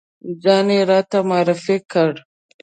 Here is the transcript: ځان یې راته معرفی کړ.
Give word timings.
ځان 0.43 0.67
یې 0.75 0.81
راته 0.91 1.17
معرفی 1.29 1.77
کړ. 1.91 2.11